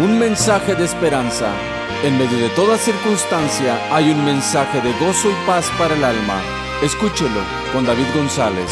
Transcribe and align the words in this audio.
un 0.00 0.16
mensaje 0.18 0.76
de 0.76 0.84
esperanza. 0.84 1.52
En 2.04 2.16
medio 2.16 2.38
de 2.38 2.48
toda 2.50 2.78
circunstancia 2.78 3.76
hay 3.92 4.10
un 4.10 4.24
mensaje 4.24 4.80
de 4.80 4.92
gozo 5.04 5.28
y 5.28 5.46
paz 5.46 5.68
para 5.76 5.94
el 5.94 6.04
alma. 6.04 6.40
Escúchelo 6.82 7.40
con 7.72 7.84
David 7.84 8.06
González. 8.14 8.70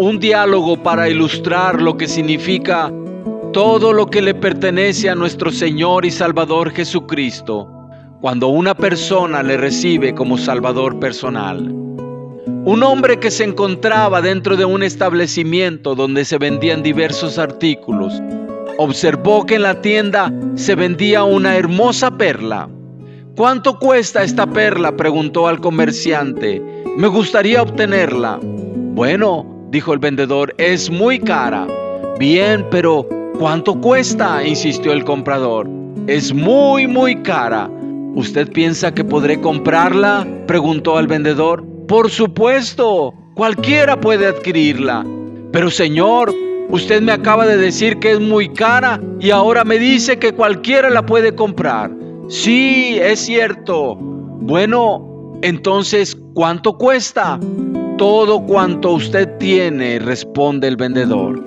Un 0.00 0.18
diálogo 0.18 0.82
para 0.82 1.08
ilustrar 1.08 1.80
lo 1.80 1.96
que 1.96 2.08
significa 2.08 2.90
todo 3.52 3.92
lo 3.92 4.06
que 4.06 4.22
le 4.22 4.34
pertenece 4.34 5.08
a 5.08 5.14
nuestro 5.14 5.50
Señor 5.50 6.04
y 6.04 6.10
Salvador 6.10 6.70
Jesucristo 6.70 7.68
cuando 8.20 8.48
una 8.48 8.74
persona 8.74 9.42
le 9.42 9.56
recibe 9.56 10.14
como 10.14 10.36
Salvador 10.36 10.98
personal. 10.98 11.70
Un 12.64 12.82
hombre 12.82 13.18
que 13.18 13.30
se 13.30 13.44
encontraba 13.44 14.20
dentro 14.20 14.56
de 14.56 14.64
un 14.64 14.82
establecimiento 14.82 15.94
donde 15.94 16.24
se 16.24 16.36
vendían 16.36 16.82
diversos 16.82 17.38
artículos, 17.38 18.20
observó 18.76 19.46
que 19.46 19.54
en 19.54 19.62
la 19.62 19.80
tienda 19.80 20.32
se 20.54 20.74
vendía 20.74 21.24
una 21.24 21.56
hermosa 21.56 22.10
perla. 22.10 22.68
¿Cuánto 23.36 23.78
cuesta 23.78 24.24
esta 24.24 24.46
perla? 24.46 24.96
preguntó 24.96 25.46
al 25.46 25.60
comerciante. 25.60 26.60
Me 26.96 27.06
gustaría 27.06 27.62
obtenerla. 27.62 28.40
Bueno, 28.42 29.68
dijo 29.70 29.92
el 29.92 30.00
vendedor, 30.00 30.52
es 30.58 30.90
muy 30.90 31.20
cara. 31.20 31.66
Bien, 32.18 32.66
pero 32.68 33.08
¿Cuánto 33.38 33.80
cuesta? 33.80 34.44
insistió 34.44 34.92
el 34.92 35.04
comprador. 35.04 35.70
Es 36.08 36.34
muy, 36.34 36.88
muy 36.88 37.22
cara. 37.22 37.70
¿Usted 38.16 38.50
piensa 38.50 38.92
que 38.92 39.04
podré 39.04 39.40
comprarla? 39.40 40.26
preguntó 40.48 40.96
al 40.96 41.06
vendedor. 41.06 41.64
Por 41.86 42.10
supuesto, 42.10 43.14
cualquiera 43.34 44.00
puede 44.00 44.26
adquirirla. 44.26 45.06
Pero 45.52 45.70
señor, 45.70 46.34
usted 46.68 47.00
me 47.00 47.12
acaba 47.12 47.46
de 47.46 47.56
decir 47.56 48.00
que 48.00 48.10
es 48.10 48.20
muy 48.20 48.48
cara 48.48 49.00
y 49.20 49.30
ahora 49.30 49.62
me 49.62 49.78
dice 49.78 50.18
que 50.18 50.32
cualquiera 50.32 50.90
la 50.90 51.06
puede 51.06 51.32
comprar. 51.36 51.92
Sí, 52.28 52.98
es 53.00 53.20
cierto. 53.20 53.94
Bueno, 53.94 55.38
entonces, 55.42 56.18
¿cuánto 56.34 56.76
cuesta? 56.76 57.38
Todo 57.98 58.44
cuanto 58.46 58.94
usted 58.94 59.28
tiene, 59.38 60.00
responde 60.00 60.66
el 60.66 60.76
vendedor. 60.76 61.40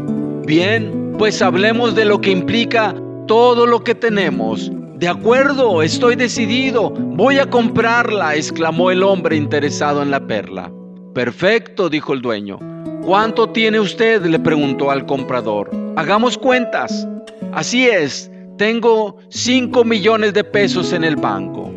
Bien, 0.45 1.00
pues 1.17 1.41
hablemos 1.41 1.95
de 1.95 2.05
lo 2.05 2.21
que 2.21 2.31
implica 2.31 2.95
todo 3.27 3.65
lo 3.65 3.83
que 3.83 3.95
tenemos. 3.95 4.71
De 4.95 5.07
acuerdo, 5.07 5.81
estoy 5.81 6.15
decidido, 6.15 6.91
voy 6.91 7.39
a 7.39 7.49
comprarla, 7.49 8.35
exclamó 8.35 8.91
el 8.91 9.03
hombre 9.03 9.35
interesado 9.35 10.01
en 10.01 10.11
la 10.11 10.27
perla. 10.27 10.71
Perfecto, 11.13 11.89
dijo 11.89 12.13
el 12.13 12.21
dueño. 12.21 12.59
¿Cuánto 13.03 13.49
tiene 13.49 13.79
usted? 13.79 14.23
le 14.25 14.37
preguntó 14.39 14.91
al 14.91 15.05
comprador. 15.05 15.71
Hagamos 15.95 16.37
cuentas. 16.37 17.07
Así 17.51 17.87
es, 17.87 18.31
tengo 18.57 19.17
5 19.29 19.83
millones 19.83 20.33
de 20.33 20.43
pesos 20.43 20.93
en 20.93 21.03
el 21.03 21.15
banco. 21.15 21.71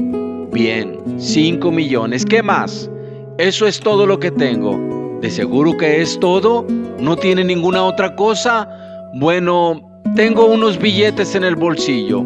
Bien, 0.52 1.00
5 1.16 1.70
millones. 1.70 2.26
¿Qué 2.26 2.42
más? 2.42 2.90
Eso 3.38 3.66
es 3.66 3.80
todo 3.80 4.06
lo 4.06 4.20
que 4.20 4.30
tengo. 4.30 5.18
¿De 5.20 5.30
seguro 5.30 5.76
que 5.78 6.02
es 6.02 6.20
todo? 6.20 6.66
¿No 6.98 7.16
tiene 7.16 7.42
ninguna 7.42 7.82
otra 7.84 8.14
cosa? 8.14 8.83
Bueno, 9.16 9.80
tengo 10.16 10.46
unos 10.46 10.76
billetes 10.76 11.36
en 11.36 11.44
el 11.44 11.54
bolsillo. 11.54 12.24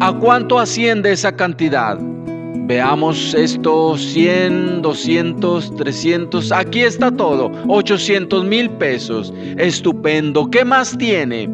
¿A 0.00 0.10
cuánto 0.10 0.58
asciende 0.58 1.12
esa 1.12 1.36
cantidad? 1.36 1.98
Veamos 2.66 3.34
esto, 3.34 3.98
100, 3.98 4.80
200, 4.80 5.76
300, 5.76 6.50
aquí 6.50 6.80
está 6.80 7.10
todo, 7.10 7.52
800 7.68 8.42
mil 8.46 8.70
pesos. 8.70 9.34
Estupendo, 9.58 10.50
¿qué 10.50 10.64
más 10.64 10.96
tiene? 10.96 11.50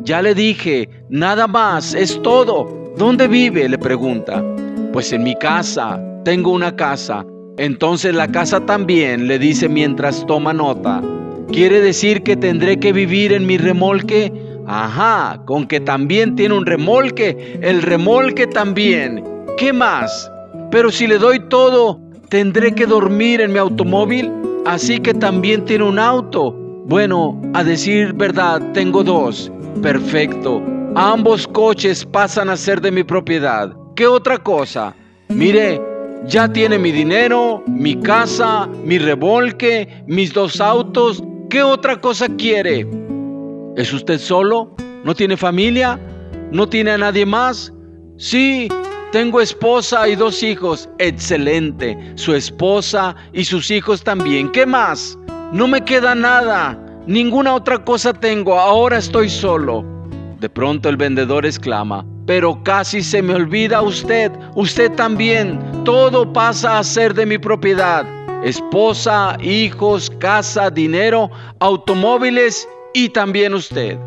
Ya 0.00 0.22
le 0.22 0.34
dije, 0.34 0.88
nada 1.10 1.46
más, 1.46 1.92
es 1.92 2.20
todo. 2.22 2.94
¿Dónde 2.96 3.28
vive? 3.28 3.68
le 3.68 3.76
pregunta. 3.76 4.42
Pues 4.90 5.12
en 5.12 5.22
mi 5.22 5.36
casa, 5.36 6.00
tengo 6.24 6.50
una 6.50 6.74
casa. 6.74 7.26
Entonces 7.58 8.14
la 8.14 8.28
casa 8.28 8.60
también, 8.60 9.28
le 9.28 9.38
dice 9.38 9.68
mientras 9.68 10.24
toma 10.24 10.54
nota. 10.54 11.02
¿Quiere 11.54 11.80
decir 11.80 12.24
que 12.24 12.34
tendré 12.34 12.80
que 12.80 12.92
vivir 12.92 13.32
en 13.32 13.46
mi 13.46 13.58
remolque? 13.58 14.32
Ajá, 14.66 15.40
con 15.44 15.68
que 15.68 15.78
también 15.78 16.34
tiene 16.34 16.56
un 16.56 16.66
remolque, 16.66 17.60
el 17.62 17.80
remolque 17.80 18.48
también. 18.48 19.22
¿Qué 19.56 19.72
más? 19.72 20.28
Pero 20.72 20.90
si 20.90 21.06
le 21.06 21.16
doy 21.16 21.38
todo, 21.48 22.00
tendré 22.28 22.74
que 22.74 22.86
dormir 22.86 23.40
en 23.40 23.52
mi 23.52 23.60
automóvil, 23.60 24.32
así 24.66 24.98
que 24.98 25.14
también 25.14 25.64
tiene 25.64 25.84
un 25.84 26.00
auto. 26.00 26.50
Bueno, 26.86 27.40
a 27.54 27.62
decir 27.62 28.14
verdad, 28.14 28.60
tengo 28.72 29.04
dos. 29.04 29.52
Perfecto. 29.80 30.60
Ambos 30.96 31.46
coches 31.46 32.04
pasan 32.04 32.50
a 32.50 32.56
ser 32.56 32.80
de 32.80 32.90
mi 32.90 33.04
propiedad. 33.04 33.72
¿Qué 33.94 34.08
otra 34.08 34.38
cosa? 34.38 34.92
Mire, 35.28 35.80
ya 36.26 36.52
tiene 36.52 36.80
mi 36.80 36.90
dinero, 36.90 37.62
mi 37.68 37.94
casa, 37.94 38.66
mi 38.84 38.98
remolque, 38.98 40.02
mis 40.08 40.32
dos 40.34 40.60
autos 40.60 41.22
¿Qué 41.54 41.62
otra 41.62 42.00
cosa 42.00 42.26
quiere? 42.28 42.84
¿Es 43.76 43.92
usted 43.92 44.18
solo? 44.18 44.74
¿No 45.04 45.14
tiene 45.14 45.36
familia? 45.36 46.00
¿No 46.50 46.68
tiene 46.68 46.90
a 46.90 46.98
nadie 46.98 47.24
más? 47.24 47.72
Sí, 48.16 48.68
tengo 49.12 49.40
esposa 49.40 50.08
y 50.08 50.16
dos 50.16 50.42
hijos. 50.42 50.88
Excelente. 50.98 51.96
Su 52.16 52.34
esposa 52.34 53.14
y 53.32 53.44
sus 53.44 53.70
hijos 53.70 54.02
también. 54.02 54.50
¿Qué 54.50 54.66
más? 54.66 55.16
No 55.52 55.68
me 55.68 55.84
queda 55.84 56.16
nada. 56.16 56.76
Ninguna 57.06 57.54
otra 57.54 57.84
cosa 57.84 58.12
tengo. 58.12 58.58
Ahora 58.58 58.98
estoy 58.98 59.28
solo. 59.28 59.84
De 60.40 60.50
pronto 60.50 60.88
el 60.88 60.96
vendedor 60.96 61.46
exclama, 61.46 62.04
pero 62.26 62.64
casi 62.64 63.00
se 63.00 63.22
me 63.22 63.32
olvida 63.32 63.80
usted. 63.80 64.32
Usted 64.56 64.90
también. 64.96 65.60
Todo 65.84 66.32
pasa 66.32 66.80
a 66.80 66.82
ser 66.82 67.14
de 67.14 67.26
mi 67.26 67.38
propiedad 67.38 68.23
esposa, 68.44 69.38
hijos, 69.40 70.10
casa, 70.18 70.70
dinero, 70.70 71.30
automóviles 71.60 72.68
y 72.92 73.08
también 73.08 73.54
usted. 73.54 73.98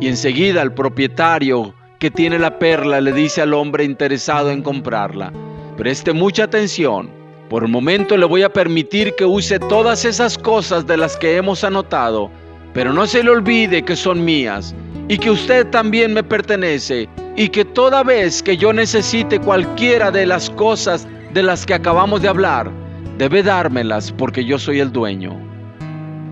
Y 0.00 0.08
enseguida 0.08 0.60
el 0.62 0.72
propietario 0.72 1.72
que 2.00 2.10
tiene 2.10 2.38
la 2.38 2.58
perla 2.58 3.00
le 3.00 3.12
dice 3.12 3.40
al 3.40 3.54
hombre 3.54 3.84
interesado 3.84 4.50
en 4.50 4.62
comprarla, 4.62 5.32
preste 5.76 6.12
mucha 6.12 6.44
atención, 6.44 7.08
por 7.48 7.62
el 7.62 7.70
momento 7.70 8.16
le 8.16 8.26
voy 8.26 8.42
a 8.42 8.52
permitir 8.52 9.14
que 9.14 9.24
use 9.24 9.60
todas 9.60 10.04
esas 10.04 10.36
cosas 10.36 10.86
de 10.86 10.96
las 10.96 11.16
que 11.16 11.36
hemos 11.36 11.62
anotado, 11.62 12.28
pero 12.74 12.92
no 12.92 13.06
se 13.06 13.22
le 13.22 13.30
olvide 13.30 13.82
que 13.82 13.94
son 13.94 14.24
mías 14.24 14.74
y 15.08 15.16
que 15.16 15.30
usted 15.30 15.64
también 15.68 16.12
me 16.12 16.24
pertenece 16.24 17.08
y 17.36 17.48
que 17.48 17.64
toda 17.64 18.02
vez 18.02 18.42
que 18.42 18.56
yo 18.56 18.72
necesite 18.72 19.38
cualquiera 19.38 20.10
de 20.10 20.26
las 20.26 20.50
cosas 20.50 21.06
de 21.32 21.42
las 21.44 21.64
que 21.64 21.74
acabamos 21.74 22.20
de 22.20 22.28
hablar, 22.28 22.70
debe 23.18 23.42
dármelas 23.42 24.12
porque 24.12 24.44
yo 24.44 24.58
soy 24.58 24.80
el 24.80 24.92
dueño. 24.92 25.36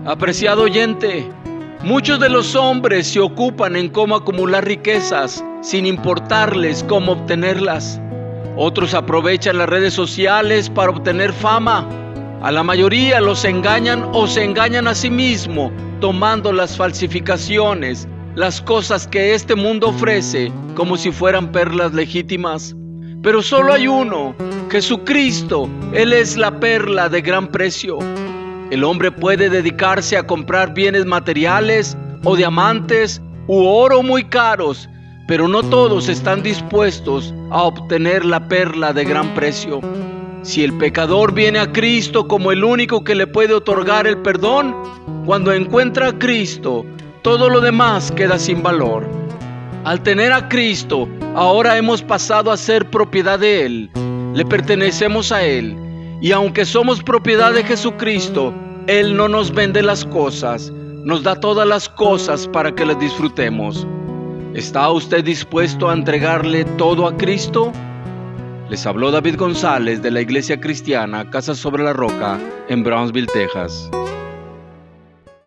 Apreciado 0.05 0.63
oyente, 0.63 1.27
muchos 1.83 2.19
de 2.19 2.29
los 2.29 2.55
hombres 2.55 3.07
se 3.07 3.19
ocupan 3.19 3.75
en 3.75 3.89
cómo 3.89 4.15
acumular 4.15 4.65
riquezas 4.65 5.43
sin 5.61 5.85
importarles 5.85 6.83
cómo 6.83 7.13
obtenerlas. 7.13 7.99
Otros 8.55 8.93
aprovechan 8.93 9.57
las 9.57 9.67
redes 9.67 9.93
sociales 9.93 10.69
para 10.69 10.91
obtener 10.91 11.33
fama. 11.33 11.87
A 12.41 12.51
la 12.51 12.63
mayoría 12.63 13.19
los 13.19 13.43
engañan 13.43 14.07
o 14.13 14.27
se 14.27 14.43
engañan 14.43 14.87
a 14.87 14.93
sí 14.93 15.09
mismo 15.09 15.71
tomando 15.99 16.53
las 16.53 16.77
falsificaciones, 16.77 18.07
las 18.35 18.61
cosas 18.61 19.07
que 19.07 19.33
este 19.33 19.55
mundo 19.55 19.87
ofrece 19.87 20.51
como 20.75 20.97
si 20.97 21.11
fueran 21.11 21.51
perlas 21.51 21.93
legítimas. 21.93 22.75
Pero 23.25 23.41
solo 23.41 23.73
hay 23.73 23.87
uno, 23.87 24.35
Jesucristo. 24.69 25.67
Él 25.93 26.13
es 26.13 26.37
la 26.37 26.59
perla 26.59 27.09
de 27.09 27.23
gran 27.23 27.47
precio. 27.47 27.97
El 28.69 28.83
hombre 28.83 29.11
puede 29.11 29.49
dedicarse 29.49 30.15
a 30.15 30.27
comprar 30.27 30.75
bienes 30.75 31.07
materiales 31.07 31.97
o 32.23 32.35
diamantes 32.35 33.19
u 33.47 33.65
oro 33.65 34.03
muy 34.03 34.25
caros, 34.25 34.87
pero 35.27 35.47
no 35.47 35.63
todos 35.63 36.07
están 36.07 36.43
dispuestos 36.43 37.33
a 37.49 37.63
obtener 37.63 38.23
la 38.23 38.47
perla 38.47 38.93
de 38.93 39.05
gran 39.05 39.33
precio. 39.33 39.81
Si 40.43 40.63
el 40.63 40.77
pecador 40.77 41.33
viene 41.33 41.57
a 41.57 41.71
Cristo 41.71 42.27
como 42.27 42.51
el 42.51 42.63
único 42.63 43.03
que 43.03 43.15
le 43.15 43.25
puede 43.25 43.55
otorgar 43.55 44.05
el 44.05 44.17
perdón, 44.17 44.75
cuando 45.25 45.51
encuentra 45.51 46.09
a 46.09 46.19
Cristo, 46.19 46.85
todo 47.23 47.49
lo 47.49 47.59
demás 47.59 48.11
queda 48.11 48.37
sin 48.37 48.61
valor. 48.61 49.03
Al 49.83 50.03
tener 50.03 50.31
a 50.31 50.47
Cristo, 50.47 51.07
ahora 51.35 51.77
hemos 51.77 52.01
pasado 52.01 52.51
a 52.51 52.57
ser 52.57 52.89
propiedad 52.89 53.37
de 53.37 53.65
Él. 53.65 53.91
Le 54.33 54.45
pertenecemos 54.45 55.31
a 55.31 55.43
Él. 55.43 55.77
Y 56.21 56.31
aunque 56.31 56.65
somos 56.65 57.03
propiedad 57.03 57.53
de 57.53 57.63
Jesucristo, 57.63 58.53
Él 58.87 59.15
no 59.15 59.27
nos 59.27 59.53
vende 59.53 59.83
las 59.83 60.05
cosas, 60.05 60.71
nos 60.71 61.23
da 61.23 61.39
todas 61.39 61.67
las 61.67 61.89
cosas 61.89 62.47
para 62.47 62.73
que 62.73 62.85
las 62.85 62.99
disfrutemos. 62.99 63.85
¿Está 64.53 64.89
usted 64.89 65.23
dispuesto 65.23 65.89
a 65.89 65.93
entregarle 65.93 66.63
todo 66.77 67.05
a 67.07 67.15
Cristo? 67.17 67.73
Les 68.69 68.85
habló 68.85 69.11
David 69.11 69.35
González 69.37 70.01
de 70.01 70.11
la 70.11 70.21
Iglesia 70.21 70.59
Cristiana 70.59 71.29
Casa 71.29 71.53
sobre 71.53 71.83
la 71.83 71.93
Roca 71.93 72.39
en 72.69 72.83
Brownsville, 72.83 73.27
Texas. 73.27 73.91